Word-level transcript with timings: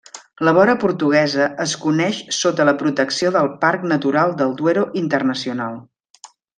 La 0.47 0.53
vora 0.57 0.73
portuguesa 0.83 1.45
es 1.65 1.75
coneix 1.83 2.23
sota 2.39 2.67
la 2.71 2.75
protecció 2.81 3.35
del 3.39 3.53
Parc 3.67 3.89
Natural 3.95 4.37
del 4.43 4.59
Duero 4.65 4.91
Internacional. 5.07 5.83